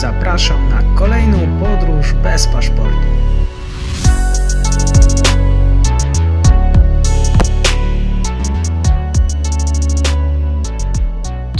[0.00, 3.08] Zapraszam na kolejną podróż bez paszportu.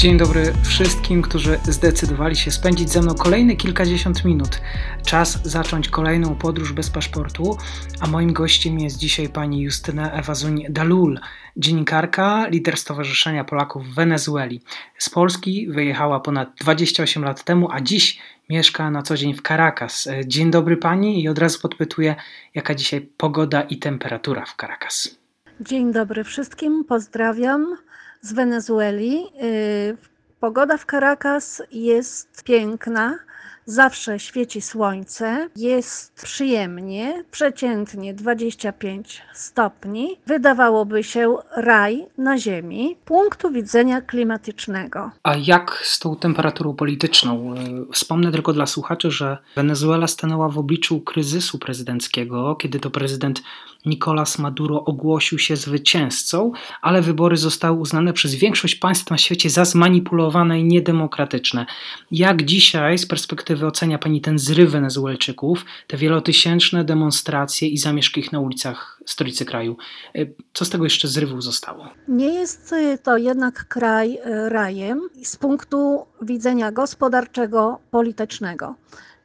[0.02, 4.60] Dzień dobry wszystkim, którzy zdecydowali się spędzić ze mną kolejne kilkadziesiąt minut.
[5.06, 7.56] Czas zacząć kolejną podróż bez paszportu,
[8.00, 11.20] a moim gościem jest dzisiaj pani Justyna Ewazuń Dalul,
[11.56, 14.62] dziennikarka, lider Stowarzyszenia Polaków w Wenezueli.
[14.98, 18.18] Z Polski wyjechała ponad 28 lat temu, a dziś
[18.50, 20.08] mieszka na co dzień w Caracas.
[20.26, 22.16] Dzień dobry pani i od razu podpytuję,
[22.54, 25.18] jaka dzisiaj pogoda i temperatura w Caracas.
[25.60, 27.76] Dzień dobry wszystkim, pozdrawiam
[28.22, 29.24] z Wenezueli.
[29.42, 30.11] Y,
[30.42, 33.18] pogoda w Caracas jest piękna.
[33.66, 40.16] Zawsze świeci słońce, jest przyjemnie, przeciętnie 25 stopni.
[40.26, 45.10] Wydawałoby się raj na Ziemi, punktu widzenia klimatycznego.
[45.22, 47.54] A jak z tą temperaturą polityczną?
[47.92, 53.42] Wspomnę tylko dla słuchaczy, że Wenezuela stanęła w obliczu kryzysu prezydenckiego, kiedy to prezydent
[53.86, 59.64] Nicolas Maduro ogłosił się zwycięzcą, ale wybory zostały uznane przez większość państw na świecie za
[59.64, 61.66] zmanipulowane i niedemokratyczne.
[62.10, 68.32] Jak dzisiaj z perspektywy ocenia Pani ten zryw Wenezuelczyków, te wielotysięczne demonstracje i zamieszki ich
[68.32, 69.76] na ulicach stolicy kraju?
[70.14, 71.88] E, co z tego jeszcze zrywu zostało?
[72.08, 78.74] Nie jest to jednak kraj e, rajem z punktu widzenia gospodarczego, politycznego.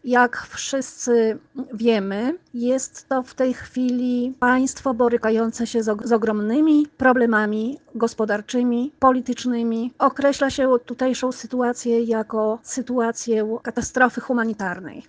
[0.07, 1.37] Jak wszyscy
[1.73, 9.93] wiemy, jest to w tej chwili państwo borykające się z, ogromnymi problemami gospodarczymi, politycznymi.
[9.99, 15.03] Określa się tutejszą sytuację jako sytuację katastrofy humanitarnej.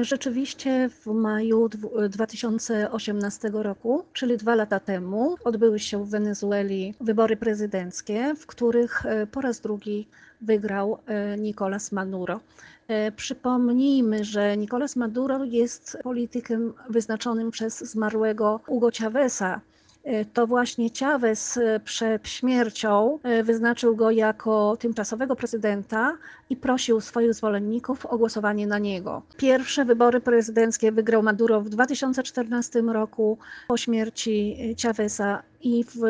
[0.00, 1.68] Rzeczywiście w maju
[2.08, 9.26] 2018 roku, czyli dwa lata temu, odbyły się w Wenezueli wybory prezydenckie, w których e,
[9.26, 10.08] po raz drugi
[10.40, 12.40] wygrał e, Nicolas Maduro.
[12.88, 19.60] E, przypomnijmy, że Nicolas Maduro jest politykiem wyznaczonym przez zmarłego Hugo Chaveza,
[20.06, 26.16] E, to właśnie Chavez e, przed śmiercią wyznaczył go jako tymczasowego prezydenta
[26.50, 29.22] i prosił swoich zwolenników o głosowanie na niego.
[29.36, 36.00] Pierwsze wybory prezydenckie wygrał Maduro w 2014 roku po śmierci Chaveza i w,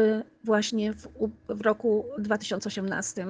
[0.44, 1.08] właśnie w,
[1.48, 3.26] w, roku 2018.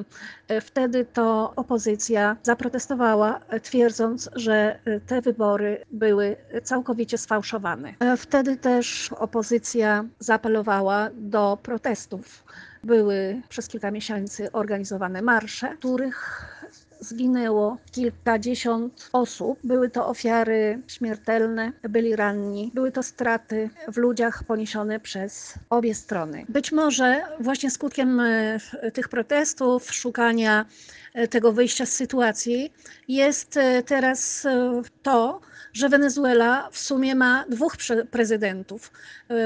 [0.60, 7.94] Wtedy to opozycja zaprotestowała, twierdząc, że te wybory były całkowicie sfałszowane.
[8.16, 12.44] Wtedy też opozycja zaapelowała do protestów.
[12.84, 16.55] Były przez kilka miesięcy organizowane marsze, których
[17.00, 19.58] zginęło kilkadziesiąt osób.
[19.64, 26.44] Były to ofiary śmiertelne, byli ranni, były to straty w ludziach poniesione przez obie strony.
[26.48, 28.60] Być może właśnie skutkiem e,
[28.92, 30.66] tych protestów, szukania
[31.14, 32.72] e, tego wyjścia z sytuacji
[33.08, 34.46] jest e, teraz
[35.02, 35.40] to,
[35.72, 37.76] że Wenezuela w sumie ma dwóch
[38.10, 38.92] prezydentów.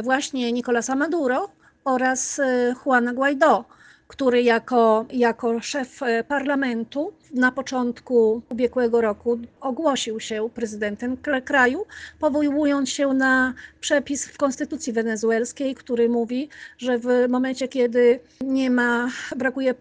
[0.02, 1.50] Właśnie Nicolasa Maduro
[1.84, 2.40] oraz
[2.86, 3.64] Juana Guaidó
[4.10, 11.84] który jako, jako szef e, parlamentu na początku ubiegłego roku ogłosił się prezydentem kraju,
[12.18, 16.48] powołując się na przepis w konstytucji wenezuelskiej, który mówi,
[16.78, 19.74] że w momencie, kiedy nie ma, brakuje e,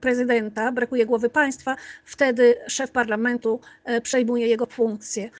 [0.00, 5.30] prezydenta, brakuje głowy państwa, wtedy szef parlamentu e, przejmuje jego funkcję.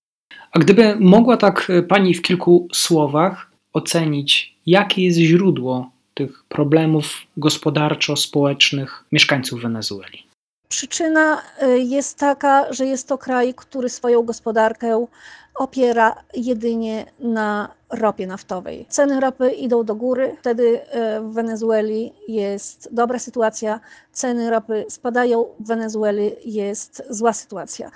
[0.53, 9.05] A gdyby mogła tak pani w kilku słowach ocenić, jakie jest źródło tych problemów gospodarczo-społecznych
[9.13, 10.27] mieszkańców Wenezueli?
[10.69, 15.07] Przyczyna y, jest taka, że jest to kraj, który swoją gospodarkę
[15.55, 18.87] opiera jedynie na ropie naftowej.
[18.89, 23.81] Ceny ropy idą do góry, wtedy y, w Wenezueli jest dobra sytuacja,
[24.13, 27.91] ceny ropy spadają, w Wenezueli jest zła sytuacja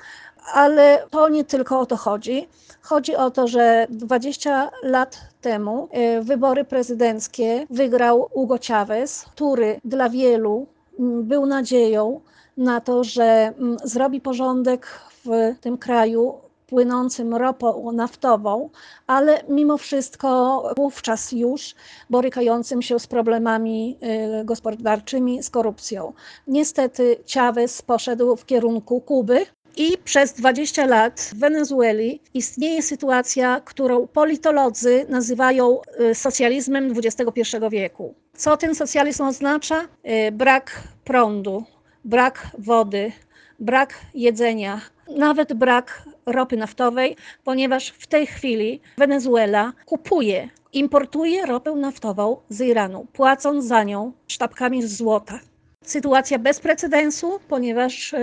[0.53, 2.49] ale to nie tylko o to chodzi.
[2.83, 10.09] Chodzi o to, że 20 lat temu e, wybory prezydenckie wygrał Hugo Chavez, który dla
[10.09, 10.67] wielu
[10.99, 12.21] mm, był nadzieją
[12.57, 16.35] na to, że mm, zrobi porządek w tym kraju
[16.67, 18.71] płynącym ropą naftową,
[19.07, 21.75] ale mimo wszystko wówczas już
[22.11, 26.13] borykającym się z problemami e, gospodarczymi, z korupcją.
[26.47, 34.07] Niestety Chavez poszedł w kierunku Kuby, i przez 20 lat w Wenezueli istnieje sytuacja, którą
[34.07, 38.15] politolodzy nazywają y, socjalizmem XXI wieku.
[38.37, 39.89] Co ten socjalizm oznacza?
[40.29, 41.65] Y, brak prądu,
[42.05, 43.13] brak wody,
[43.61, 44.81] brak jedzenia,
[45.17, 53.07] nawet brak ropy naftowej, ponieważ w tej chwili Wenezuela kupuje, importuje ropę naftową z Iranu,
[53.13, 55.41] płacąc za nią sztabkami złota.
[55.85, 58.15] Sytuacja bez precedensu, ponieważ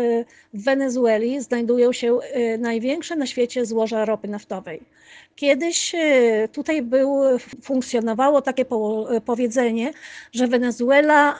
[0.53, 2.19] w Wenezueli znajdują się
[2.59, 4.81] największe na świecie złoża ropy naftowej.
[5.35, 5.95] Kiedyś
[6.51, 7.21] tutaj był,
[7.63, 8.65] funkcjonowało takie
[9.25, 9.93] powiedzenie,
[10.31, 11.39] że Wenezuela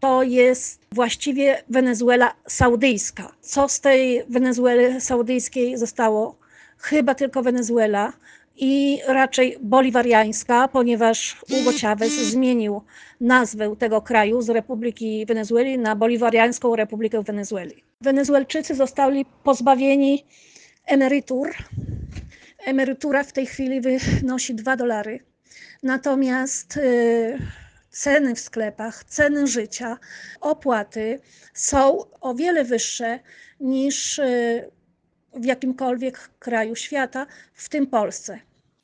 [0.00, 3.32] to jest właściwie Wenezuela saudyjska.
[3.40, 6.36] Co z tej Wenezueli saudyjskiej zostało?
[6.78, 8.12] Chyba tylko Wenezuela
[8.56, 12.82] i raczej boliwariańska, ponieważ Hugo Chavez zmienił
[13.20, 17.84] nazwę tego kraju z Republiki Wenezueli na Boliwariańską Republikę Wenezueli.
[18.00, 20.24] Wenezuelczycy zostali pozbawieni
[20.86, 21.54] emerytur.
[22.64, 25.20] Emerytura w tej chwili wynosi 2 dolary.
[25.82, 27.38] Natomiast yy,
[27.90, 29.98] ceny w sklepach, ceny życia,
[30.40, 31.20] opłaty
[31.54, 33.20] są o wiele wyższe
[33.60, 34.70] niż y,
[35.36, 38.40] w jakimkolwiek kraju świata, w tym Polsce.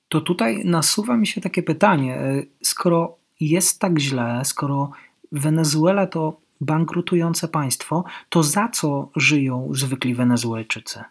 [0.08, 4.90] To tutaj nasuwa mi się takie pytanie: y, skoro jest tak źle, skoro
[5.32, 11.04] Wenezuela to bankrutujące państwo, to za co żyją zwykli Wenezuelczycy?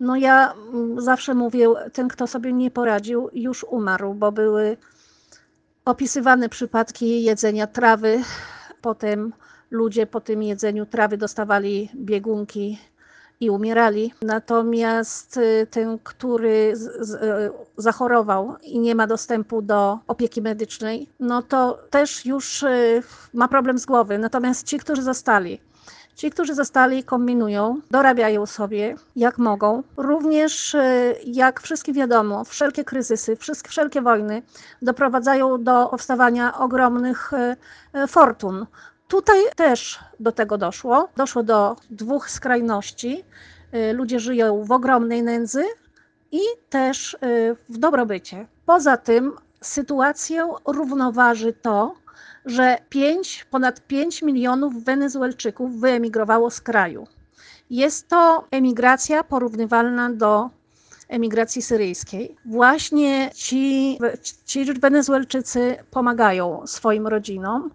[0.00, 4.76] No ja mm, zawsze mówię, ten kto sobie nie poradził, już umarł, bo były
[5.84, 8.22] opisywane przypadki jedzenia trawy.
[8.80, 9.32] Potem
[9.70, 12.78] ludzie po tym jedzeniu trawy dostawali biegunki
[13.40, 14.12] i umierali.
[14.22, 21.08] Natomiast y, ten, który z, z, y, zachorował i nie ma dostępu do opieki medycznej,
[21.20, 23.02] no to też już y,
[23.34, 24.18] ma problem z głowy.
[24.18, 25.60] Natomiast ci, którzy zostali,
[26.16, 29.82] Ci, którzy zostali, kombinują, dorabiają sobie jak mogą.
[29.96, 30.76] Również,
[31.26, 33.36] jak wszystkim wiadomo, wszelkie kryzysy,
[33.68, 34.42] wszelkie wojny
[34.82, 37.30] doprowadzają do powstawania ogromnych
[38.08, 38.66] fortun.
[39.14, 41.08] Tutaj też do tego doszło.
[41.16, 43.24] Doszło do dwóch skrajności.
[43.92, 45.64] Ludzie żyją w ogromnej nędzy
[46.32, 46.40] i
[46.70, 47.16] też
[47.68, 48.46] w dobrobycie.
[48.66, 51.94] Poza tym sytuację równoważy to,
[52.46, 57.06] że 5, ponad 5 milionów Wenezuelczyków wyemigrowało z kraju.
[57.70, 60.50] Jest to emigracja porównywalna do
[61.08, 62.36] emigracji syryjskiej.
[62.44, 63.98] Właśnie ci,
[64.44, 67.70] ci Wenezuelczycy pomagają swoim rodzinom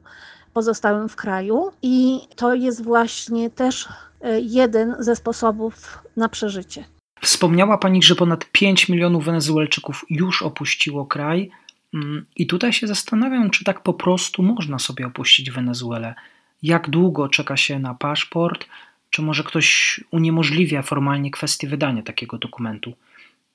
[0.54, 3.90] pozostałym w kraju i to jest właśnie też
[4.22, 6.86] e, jeden ze sposobów na przeżycie.
[7.22, 11.52] Wspomniała Pani, że ponad 5 milionów Wenezuelczyków już opuściło kraj.
[11.94, 16.16] Mm, I tutaj się zastanawiam, czy tak po prostu można sobie opuścić Wenezuelę.
[16.64, 18.66] Jak długo czeka się na paszport,
[19.10, 22.94] czy może ktoś uniemożliwia formalnie kwestię wydania takiego dokumentu.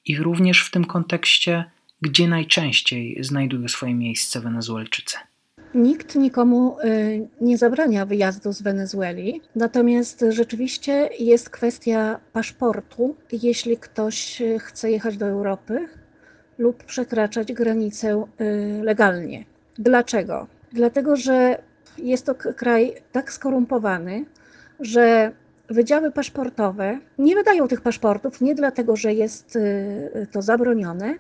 [0.05, 1.64] I również w tym kontekście,
[2.00, 5.17] gdzie najczęściej znajdują swoje miejsce Wenezuelczycy.
[5.75, 13.17] Nikt nikomu y, nie zabrania wyjazdu z Wenezueli, natomiast rzeczywiście jest kwestia paszportu.
[13.32, 15.88] Jeśli ktoś chce jechać do Europy,
[16.59, 19.44] lub przekraczać granicę y, legalnie.
[19.79, 20.47] Dlaczego?
[20.73, 21.62] Dlatego, że
[21.99, 24.25] jest to kraj tak skorumpowany,
[24.81, 25.32] że
[25.75, 31.15] wydziały paszportowe nie wydają tych paszportów nie dlatego, że jest y, to zabronione,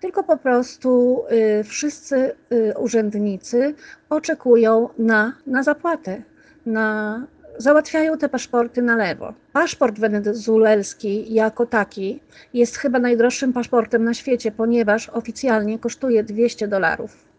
[0.00, 1.22] tylko po prostu
[1.60, 2.34] y, wszyscy
[2.78, 3.74] urzędnicy
[4.10, 6.22] oczekują na, na zapłatę,
[6.66, 7.26] na
[7.58, 9.34] załatwiają te paszporty na lewo.
[9.52, 12.20] Paszport wenezuelski jako taki
[12.54, 17.29] jest chyba najdroższym paszportem na świecie, ponieważ oficjalnie kosztuje 200 dolarów.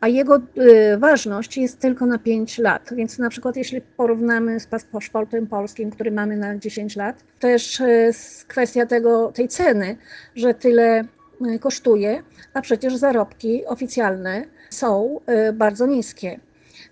[0.00, 2.90] A jego y, ważność jest tylko na 5 lat.
[2.92, 8.10] Więc na przykład jeśli porównamy z paszportem polskim, który mamy na 10 lat, też y,
[8.48, 9.96] kwestia tego, tej ceny,
[10.36, 11.04] że tyle
[11.46, 12.22] y, kosztuje,
[12.54, 15.20] a przecież zarobki oficjalne są
[15.52, 16.40] bardzo niskie.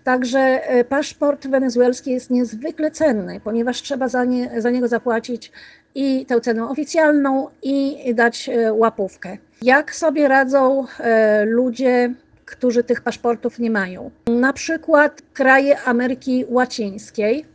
[0.03, 5.51] Także paszport wenezuelski jest niezwykle cenny, ponieważ trzeba za, nie, za niego zapłacić
[5.95, 9.37] i tę cenę oficjalną, i dać łapówkę.
[9.61, 10.85] Jak sobie radzą
[11.45, 12.13] ludzie,
[12.47, 14.11] którzy tych paszportów nie mają?
[14.27, 17.45] Na przykład kraje Ameryki Łacińskiej,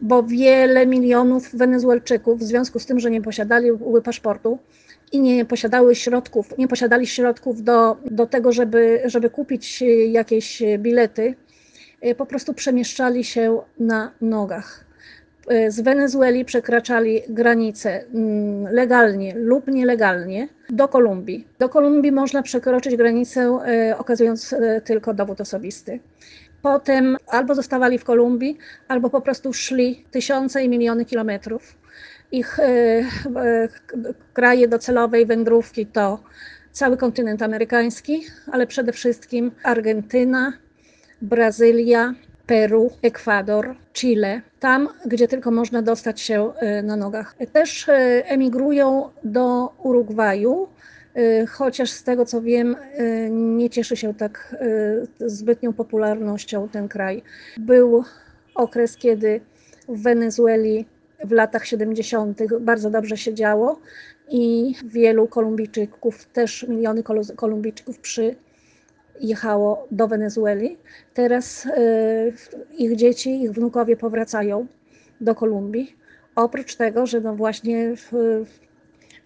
[0.00, 3.68] bo wiele milionów Wenezuelczyków, w związku z tym, że nie posiadali
[4.04, 4.58] paszportu,
[5.12, 11.34] i nie posiadały środków, nie posiadali środków do, do tego, żeby, żeby kupić jakieś bilety,
[12.16, 14.84] po prostu przemieszczali się na nogach.
[15.48, 21.46] E, z Wenezueli przekraczali granice mm, legalnie lub nielegalnie do Kolumbii.
[21.58, 26.00] Do Kolumbii można przekroczyć granicę e, okazując tylko dowód osobisty.
[26.62, 28.58] Potem albo zostawali w Kolumbii,
[28.88, 31.74] albo po prostu szli tysiące i miliony kilometrów.
[32.32, 32.58] Ich
[34.32, 36.18] kraje docelowej wędrówki to
[36.72, 40.52] cały kontynent amerykański, ale przede wszystkim Argentyna,
[41.22, 42.14] Brazylia,
[42.52, 47.34] Peru, Ekwador, Chile, tam, gdzie tylko można dostać się e, na nogach.
[47.52, 47.92] Też e,
[48.26, 50.68] emigrują do Urugwaju,
[51.14, 52.76] e, chociaż z tego co wiem,
[53.30, 54.56] nie cieszy się tak
[55.20, 57.22] zbytnią popularnością ten kraj.
[57.56, 58.04] Był
[58.54, 59.40] okres, kiedy
[59.88, 60.86] w Wenezueli
[61.24, 62.38] w latach 70.
[62.60, 63.80] bardzo dobrze się działo
[64.28, 67.02] i wielu Kolumbijczyków, też miliony
[67.36, 68.00] Kolumbijczyków
[69.18, 70.78] przyjechało do Wenezueli.
[71.14, 71.72] Teraz e,
[72.78, 74.66] ich dzieci, ich wnukowie powracają
[75.20, 75.96] do Kolumbii.
[76.36, 77.96] Oprócz tego, że no właśnie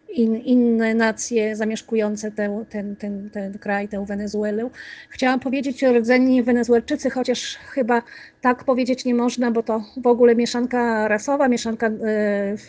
[0.08, 4.70] in, inne nacje zamieszkujące ten, ten, ten, ten kraj, tę Wenezuelę.
[5.10, 8.02] Chciałam powiedzieć rdzeni Wenezuelczycy, chociaż chyba
[8.40, 11.90] tak powiedzieć nie można, bo to w ogóle mieszanka rasowa, mieszanka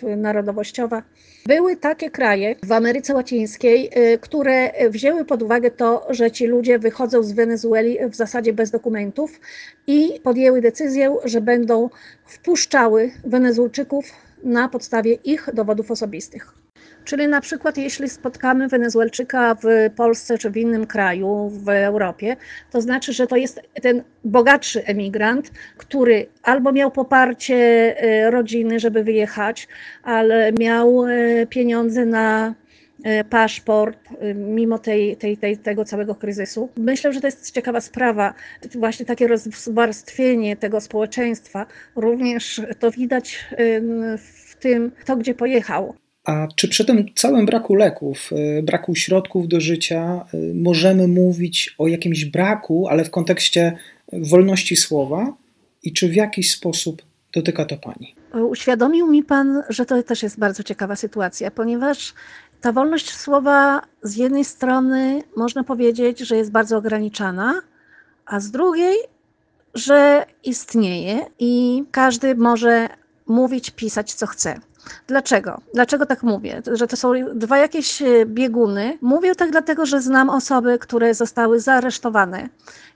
[0.04, 1.04] y, narodowościowa.
[1.46, 6.80] Były takie kraje w Ameryce Łacińskiej, y, które wzięły pod uwagę to, że ci ludzie
[6.80, 9.40] wychodzą z Wenezueli w zasadzie bez dokumentów
[9.88, 11.90] i podjęły decyzję, że będą
[12.26, 14.06] wpuszczały Wenezuelczyków
[14.44, 16.67] na podstawie ich dowodów osobistych.
[17.08, 22.36] Czyli na przykład jeśli spotkamy Wenezuelczyka w Polsce czy w innym kraju w Europie,
[22.72, 29.04] to znaczy, że to jest ten bogatszy emigrant, który albo miał poparcie e, rodziny, żeby
[29.04, 29.68] wyjechać,
[30.04, 32.54] ale miał e, pieniądze na
[33.04, 34.00] e, paszport,
[34.36, 36.70] mimo tej, tej, tej, tego całego kryzysu.
[36.78, 38.34] Myślę, że to jest ciekawa sprawa,
[38.76, 41.66] właśnie takie rozwarstwienie tego społeczeństwa.
[41.96, 43.46] Również to widać
[44.18, 45.96] w tym, kto gdzie pojechał.
[46.28, 48.30] A czy przy tym całym braku leków,
[48.60, 53.78] y, braku środków do życia, y, możemy mówić o jakimś braku, ale w kontekście
[54.14, 55.34] wolności słowa?
[55.84, 57.02] I czy w jakiś sposób
[57.34, 58.16] dotyka to Pani?
[58.50, 62.14] Uświadomił mi Pan, że to też jest bardzo ciekawa sytuacja, ponieważ
[62.62, 67.62] ta wolność słowa z jednej strony można powiedzieć, że jest bardzo ograniczana,
[68.26, 68.98] a z drugiej,
[69.74, 72.90] że istnieje i każdy może
[73.28, 74.60] mówić, pisać co chce.
[75.08, 75.62] Dlaczego?
[75.74, 76.62] Dlaczego tak mówię?
[76.72, 78.98] Że to są dwa jakieś e, bieguny.
[79.02, 82.50] Mówię tak dlatego, że znam osoby, które zostały zaaresztowane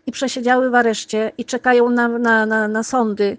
[0.05, 3.37] i przesiedziały w areszcie i czekają na, na, na, na sądy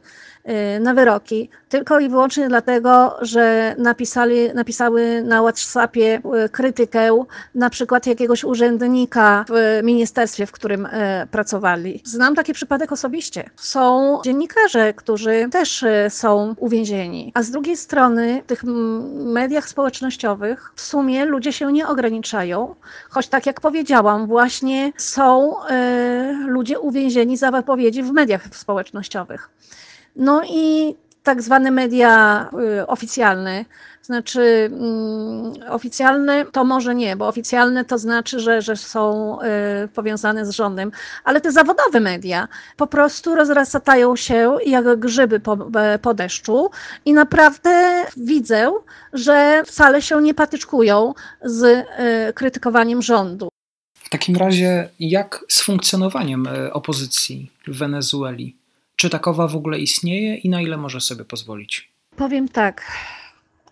[0.81, 8.07] na wyroki, tylko i wyłącznie dlatego, że napisali, napisały na WhatsAppie y, krytykę na przykład
[8.07, 10.91] jakiegoś urzędnika w ministerstwie, w którym y,
[11.31, 12.03] pracowali.
[12.05, 13.51] Znam taki przypadek osobiście.
[13.57, 18.65] Są dziennikarze, którzy też są uwięzieni, a z drugiej strony w tych
[19.25, 22.75] mediach społecznościowych w sumie ludzie się nie ograniczają,
[23.11, 25.55] choć tak jak powiedziałam, właśnie są
[26.47, 29.51] ludzie uwięzieni za wypowiedzi w mediach społecznościowych.
[30.17, 32.47] No i tak zwane media
[32.81, 33.65] y, oficjalne,
[34.03, 39.39] znaczy mm, oficjalne to może nie, bo oficjalne to znaczy, że, że są
[39.85, 40.93] y, powiązane z rządem,
[41.25, 46.71] ale te zawodowe media po prostu rozrastają się jak grzyby po, e, po deszczu
[47.05, 48.73] i naprawdę widzę,
[49.13, 51.15] że wcale się nie patyczkują
[51.45, 51.85] z y,
[52.33, 53.49] krytykowaniem rządu.
[53.95, 58.62] W takim razie jak z funkcjonowaniem opozycji w Wenezueli?
[58.97, 61.93] Czy takowa w ogóle istnieje i na ile może sobie pozwolić?
[62.17, 62.83] Powiem tak.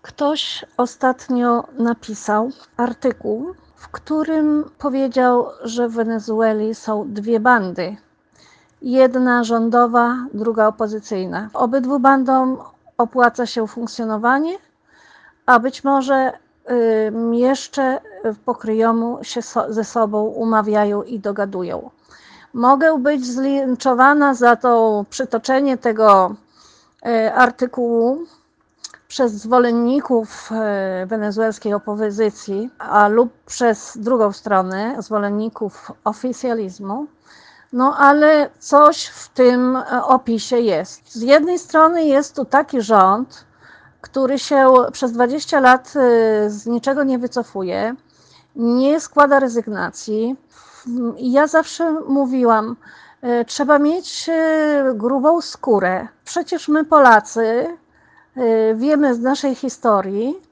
[0.03, 7.97] Ktoś ostatnio napisał artykuł, w którym powiedział, że w Wenezueli są dwie bandy.
[8.83, 11.50] Jedna rządowa, druga opozycyjna.
[11.55, 12.59] Obydwu bandom
[12.99, 14.59] opłaca się funkcjonowanie,
[15.47, 16.33] a być może
[17.33, 18.00] jeszcze
[18.45, 21.91] pokryjomu się ze sobą umawiają i dogadują
[22.54, 26.35] mogę być zlinczowana za to przytoczenie tego
[27.07, 28.19] e, artykułu
[29.09, 37.07] przez zwolenników e, wenezuelskiej opozycji, a lub przez drugą stronę, zwolenników oficjalizmu.
[37.73, 41.12] No ale coś w tym e, opisie jest.
[41.12, 43.45] Z jednej strony jest tu taki rząd,
[44.00, 45.95] który się przez 20 lat
[46.47, 47.95] z niczego nie wycofuje,
[48.57, 50.37] nie składa rezygnacji,
[51.16, 52.76] ja zawsze mówiłam,
[53.23, 56.09] e, trzeba mieć e, grubą skórę.
[56.25, 57.66] Przecież my Polacy
[58.37, 60.42] e, wiemy z naszej historii,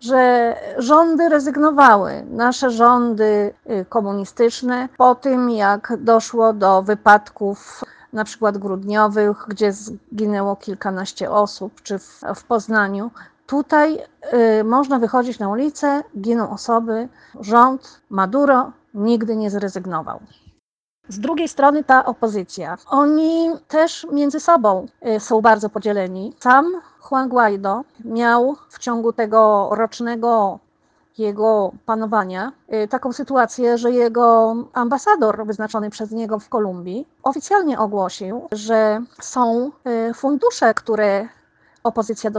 [0.00, 3.54] że rządy rezygnowały, nasze rządy
[3.88, 11.98] komunistyczne, po tym jak doszło do wypadków na przykład grudniowych, gdzie zginęło kilkanaście osób, czy
[11.98, 13.10] w, w Poznaniu.
[13.46, 13.98] Tutaj
[14.60, 17.08] y, można wychodzić na ulicę, giną osoby,
[17.40, 20.20] rząd Maduro nigdy nie zrezygnował.
[21.08, 22.76] Z drugiej strony ta opozycja.
[22.90, 24.86] Oni też między sobą
[25.16, 26.32] y, są bardzo podzieleni.
[26.40, 30.58] Sam Juan Guaido miał w ciągu tego rocznego
[31.18, 32.52] jego panowania
[32.84, 39.70] y, taką sytuację, że jego ambasador wyznaczony przez niego w Kolumbii oficjalnie ogłosił, że są
[40.10, 41.28] y, fundusze, które
[41.86, 42.30] opozycja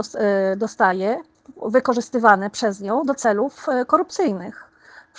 [0.56, 1.20] dostaje,
[1.66, 4.68] wykorzystywane przez nią do celów korupcyjnych.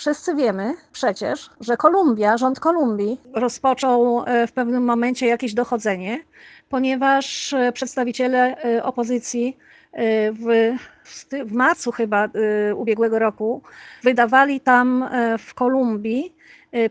[0.00, 6.24] Wszyscy wiemy przecież, że Kolumbia, rząd Kolumbii rozpoczął e, w pewnym momencie jakieś dochodzenie,
[6.68, 9.56] ponieważ e, przedstawiciele e, opozycji
[10.32, 10.74] w,
[11.46, 12.28] w marcu chyba
[12.76, 13.62] ubiegłego roku
[14.02, 15.08] wydawali tam
[15.38, 16.34] w Kolumbii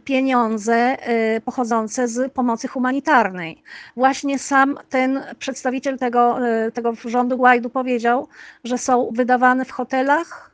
[0.03, 0.97] pieniądze
[1.45, 3.63] pochodzące z pomocy humanitarnej.
[3.95, 6.37] Właśnie sam ten przedstawiciel tego,
[6.73, 8.27] tego rządu Guaidu powiedział,
[8.63, 10.51] że są wydawane w hotelach,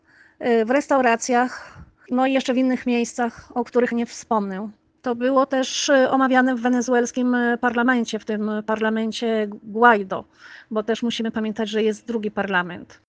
[0.65, 1.77] w restauracjach,
[2.11, 4.69] no i jeszcze w innych miejscach, o których nie wspomnę.
[5.01, 10.25] To było też omawiane w wenezuelskim parlamencie, w tym parlamencie Guaido,
[10.71, 13.01] bo też musimy pamiętać, że jest drugi parlament.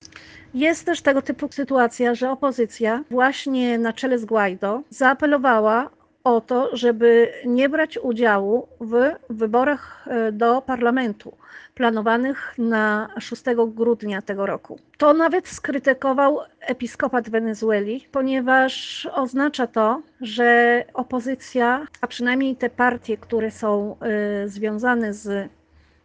[0.54, 5.90] Jest też tego typu sytuacja, że opozycja właśnie na czele z Guaido zaapelowała
[6.26, 11.32] o to, żeby nie brać udziału w wyborach e, do parlamentu
[11.74, 14.78] planowanych na 6 grudnia tego roku.
[14.98, 23.50] To nawet skrytykował episkopat Wenezueli, ponieważ oznacza to, że opozycja, a przynajmniej te partie, które
[23.50, 23.96] są
[24.44, 25.50] y, związane z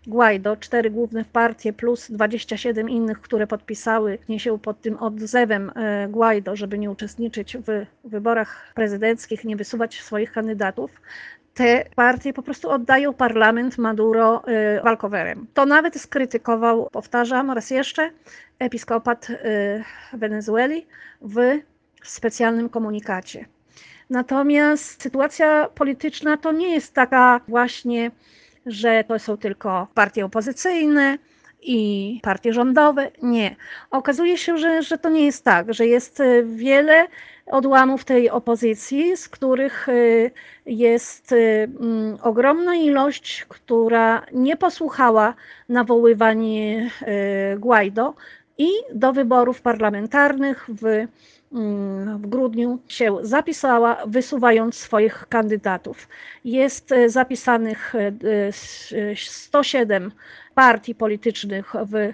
[0.08, 6.56] Guaido, cztery główne partie plus 27 innych, które podpisały się pod tym odzewem y, Guaido,
[6.56, 10.92] żeby nie uczestniczyć w wyborach prezydenckich, nie wysuwać swoich kandydatów,
[11.54, 15.48] te partie po prostu oddają parlament Maduro y, walkowerem.
[15.54, 18.12] To nawet skrytykował, powtarzam raz jeszcze,
[18.60, 19.38] episkopat y,
[20.14, 20.86] Wenezueli
[21.22, 21.40] w
[22.04, 23.46] specjalnym komunikacie.
[24.10, 28.12] Natomiast sytuacja polityczna to nie jest taka właśnie,
[28.66, 31.18] że to są tylko partie opozycyjne,
[31.62, 33.12] i partie rządowe.
[33.22, 33.56] Nie.
[33.92, 37.08] Okazuje się, że, że to nie jest tak, że jest y, wiele
[37.46, 40.32] odłamów tej opozycji, z których y,
[40.66, 45.34] jest y, mm, ogromna ilość, która nie posłuchała
[45.70, 46.46] nawoływań
[47.58, 48.14] Guaido
[48.58, 51.08] i do wyborów parlamentarnych w,
[52.18, 56.08] w grudniu się zapisała, wysuwając swoich kandydatów.
[56.46, 57.94] Jest zapisanych
[59.16, 60.12] 107
[60.56, 62.14] partii politycznych w,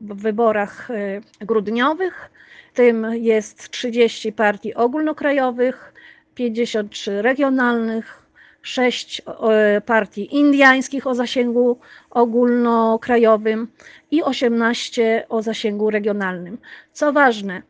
[0.00, 2.30] w wyborach e, grudniowych.
[2.74, 5.94] Tym jest 30 partii ogólnokrajowych,
[6.34, 8.22] 53 regionalnych,
[8.62, 11.78] 6 e, partii indiańskich o zasięgu
[12.10, 13.68] ogólnokrajowym
[14.10, 16.58] i 18 o zasięgu regionalnym.
[16.92, 17.62] Co ważne, e,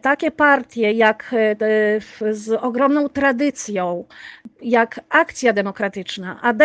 [0.00, 1.34] takie partie jak
[2.30, 4.04] z ogromną tradycją,
[4.62, 6.62] jak Akcja Demokratyczna, AD,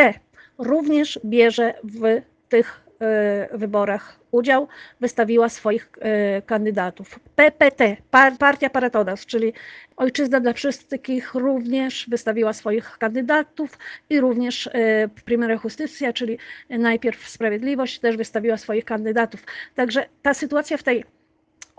[0.58, 4.68] również bierze w tych e, wyborach udział,
[5.00, 7.20] wystawiła swoich e, kandydatów.
[7.36, 7.98] PPT,
[8.40, 9.54] Partia Paratodas, czyli
[9.98, 13.78] Ojczyzna dla Wszystkich, również wystawiła swoich kandydatów
[14.10, 16.38] i również e, Primera Justicia, czyli
[16.70, 19.44] najpierw Sprawiedliwość, też wystawiła swoich kandydatów.
[19.76, 21.04] Także ta sytuacja w tej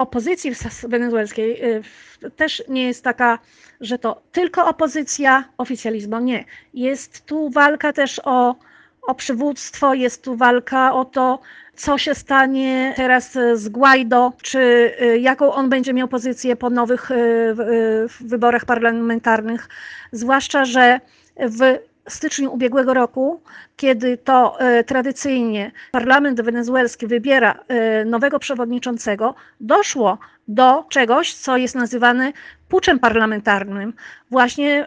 [0.00, 0.52] opozycji
[0.88, 1.60] wenezuelskiej
[2.36, 3.38] też nie jest taka,
[3.80, 6.20] że to tylko opozycja, oficjalizmu.
[6.20, 6.44] Nie.
[6.74, 8.56] Jest tu walka też o
[9.02, 11.40] o przywództwo, jest tu walka o to,
[11.74, 14.58] co się stanie teraz z Guaido, czy
[15.02, 17.56] y, jaką on będzie miał pozycję po nowych y, y,
[18.20, 19.68] wyborach parlamentarnych.
[20.12, 21.00] Zwłaszcza, że
[21.36, 23.40] w styczniu ubiegłego roku,
[23.76, 27.58] kiedy to tradycyjnie parlament wenezuelski wybiera
[28.06, 32.32] nowego przewodniczącego, doszło do czegoś, co jest nazywane
[32.68, 33.92] puczem parlamentarnym.
[34.30, 34.86] Właśnie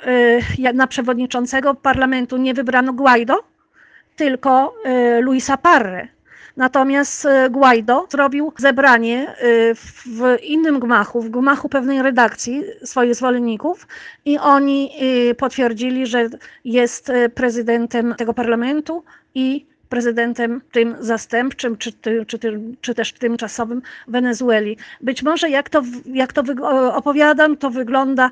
[0.74, 3.44] na przewodniczącego parlamentu nie wybrano Guaido,
[4.16, 4.76] tylko
[5.22, 6.08] Luisa Parre.
[6.58, 13.88] Natomiast y, Guaido zrobił zebranie y, w innym gmachu, w gmachu pewnej redakcji swoich zwolenników
[14.26, 14.92] i oni
[15.38, 16.30] potwierdzili, że
[16.66, 19.04] jest prezydentem tego parlamentu
[19.36, 21.94] i prezydentem tym zastępczym, czy,
[22.28, 22.40] czy,
[22.82, 24.78] czy też tymczasowym Wenezueli.
[25.02, 26.44] Być może jak to, jak to
[26.96, 28.32] opowiadam, to wygląda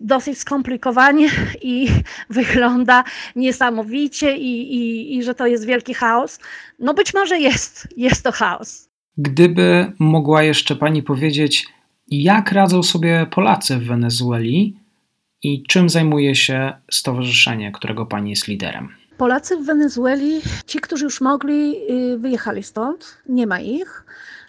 [0.00, 1.28] dosyć skomplikowanie
[1.62, 1.88] i
[2.40, 3.04] wygląda
[3.36, 6.40] niesamowicie i, i, i że to jest wielki chaos.
[6.78, 8.88] No być może jest, jest to chaos.
[9.18, 11.66] Gdyby mogła jeszcze Pani powiedzieć,
[12.08, 14.76] jak radzą sobie Polacy w Wenezueli
[15.42, 19.05] i czym zajmuje się stowarzyszenie, którego Pani jest liderem?
[19.18, 21.76] Polacy w Wenezueli, ci, którzy już mogli,
[22.14, 24.04] y, wyjechali stąd, nie ma ich.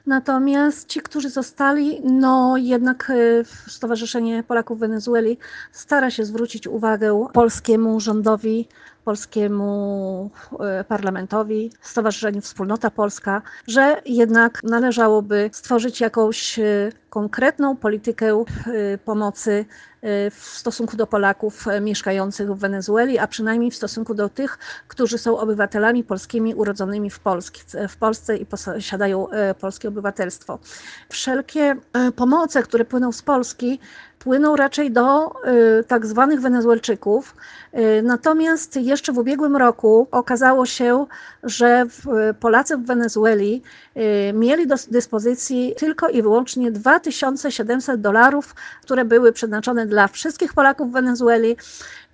[0.06, 5.38] Natomiast ci, którzy zostali, no jednak y, Stowarzyszenie Polaków w Wenezueli
[5.72, 8.68] stara się zwrócić uwagę polskiemu rządowi,
[9.06, 16.60] polskiemu e, parlamentowi, Stowarzyszeniu Wspólnota Polska, że jednak należałoby stworzyć jakąś
[17.10, 18.44] konkretną politykę
[19.06, 19.66] pomocy
[20.32, 24.58] w stosunku do Polaków mieszkających w Wenezueli, a przynajmniej w stosunku do tych,
[24.88, 29.28] którzy są obywatelami polskimi urodzonymi w, Polsce, w Polsce i posiadają
[29.60, 30.60] polskie obywatelstwo.
[31.10, 31.76] Wszelkie
[32.16, 33.80] pomoce, które płyną z Polski,
[34.20, 35.32] płyną raczej do
[35.80, 37.36] y, tak zwanych Wenezuelczyków.
[37.74, 41.06] Y, natomiast jeszcze w ubiegłym roku okazało się,
[41.44, 41.86] że
[42.40, 43.62] Polacy w Wenezueli
[43.98, 50.89] y, mieli do dyspozycji tylko i wyłącznie 2700 dolarów, które były przeznaczone dla wszystkich Polaków
[50.89, 51.58] w Wenezueli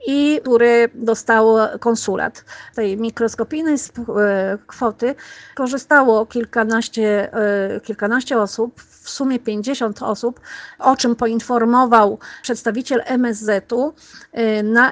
[0.08, 2.46] i który dostał konsulat.
[2.76, 5.16] Tej mikroskopijnej e, kwoty
[5.56, 10.40] korzystało kilkanaście, e, kilkanaście osób, w sumie 50 osób,
[10.80, 13.94] o czym poinformował przedstawiciel MSZ-u
[14.32, 14.92] e, na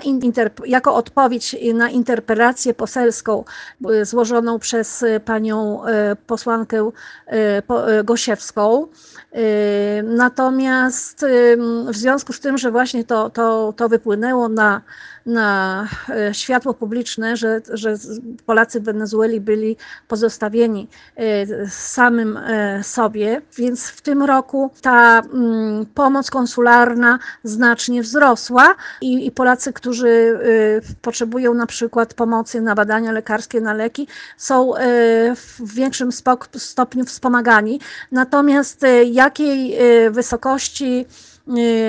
[0.66, 3.44] jako odpowiedź na interpelację poselską
[4.04, 5.82] złożoną przez panią
[6.28, 6.92] posłankę
[8.04, 8.88] Gosiewską.
[10.04, 11.26] Natomiast
[11.88, 14.82] w związku z tym, że właśnie to, to, to wypłynęło na
[15.26, 15.88] na
[16.32, 17.96] światło publiczne, że, że
[18.46, 20.88] Polacy w Wenezueli byli pozostawieni
[21.70, 22.40] samym
[22.82, 30.40] sobie, więc w tym roku ta mm, pomoc konsularna znacznie wzrosła i, i Polacy, którzy
[31.02, 34.74] potrzebują na przykład pomocy na badania lekarskie, na leki, są
[35.36, 36.10] w większym
[36.58, 37.80] stopniu wspomagani.
[38.12, 39.78] Natomiast jakiej
[40.12, 41.06] wysokości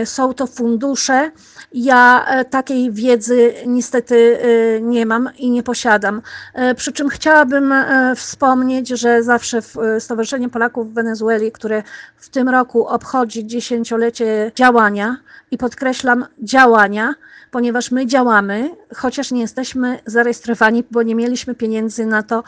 [0.04, 1.30] są to fundusze,
[1.74, 6.22] ja e, takiej wiedzy niestety e, nie mam i nie posiadam.
[6.54, 7.74] E, przy czym chciałabym
[8.16, 9.62] wspomnieć, że zawsze
[9.98, 11.82] Stowarzyszenie Polaków w Wenezueli, które
[12.16, 15.16] w tym roku obchodzi dziesięciolecie działania
[15.50, 17.14] i podkreślam działania,
[17.50, 22.42] ponieważ my działamy, chociaż nie jesteśmy zarejestrowani, bo nie mieliśmy pieniędzy na to,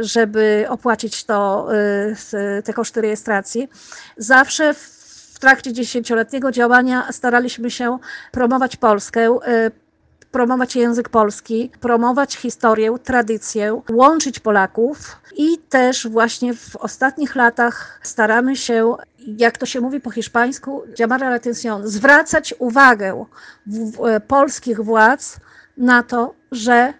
[0.00, 1.68] żeby opłacić to,
[2.64, 3.68] te koszty rejestracji.
[4.16, 4.99] Zawsze w w
[5.40, 7.98] trakcie dziesięcioletniego działania staraliśmy się
[8.32, 9.70] promować Polskę, y,
[10.30, 18.56] promować język polski, promować historię, tradycję, łączyć Polaków i też właśnie w ostatnich latach staramy
[18.56, 21.38] się, jak to się mówi po hiszpańsku, llamar la
[21.84, 23.24] zwracać uwagę
[23.66, 25.40] w, w, polskich władz
[25.76, 26.94] na to, że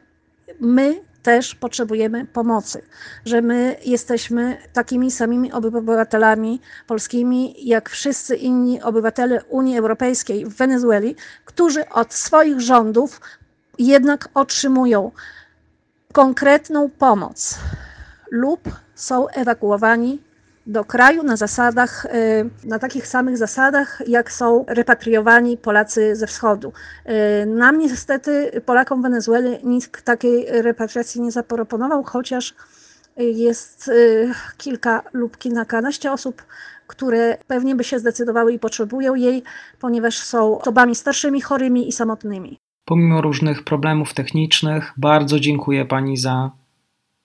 [0.60, 2.82] my też potrzebujemy pomocy,
[3.24, 11.16] że my jesteśmy takimi samymi obywatelami polskimi, jak wszyscy inni obywatele Unii Europejskiej w Wenezueli,
[11.44, 13.20] którzy od swoich rządów
[13.78, 15.10] jednak otrzymują
[16.12, 17.58] konkretną pomoc
[18.30, 18.60] lub
[18.94, 20.29] są ewakuowani
[20.66, 26.72] do kraju na zasadach, y, na takich samych zasadach, jak są repatriowani Polacy ze wschodu.
[27.42, 32.54] Y, nam niestety, Polakom Wenezueli, nikt takiej repatriacji nie zaproponował, chociaż
[33.16, 36.42] jest y, kilka lub kilkanaście osób,
[36.86, 39.42] które pewnie by się zdecydowały i potrzebują jej,
[39.80, 42.58] ponieważ są osobami starszymi, chorymi i samotnymi.
[42.84, 46.50] Pomimo różnych problemów technicznych, bardzo dziękuję Pani za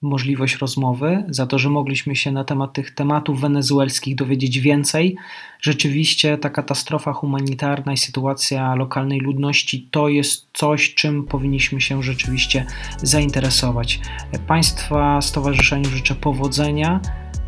[0.05, 5.15] możliwość rozmowy, za to, że mogliśmy się na temat tych tematów wenezuelskich dowiedzieć więcej.
[5.61, 12.65] Rzeczywiście ta katastrofa humanitarna i sytuacja lokalnej ludności to jest coś, czym powinniśmy się rzeczywiście
[13.03, 13.99] zainteresować.
[14.47, 16.99] Państwa Stowarzyszeniu życzę powodzenia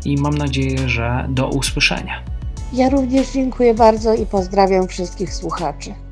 [0.04, 2.22] i mam nadzieję, że do usłyszenia.
[2.72, 6.07] Ja również dziękuję bardzo i pozdrawiam wszystkich słuchaczy.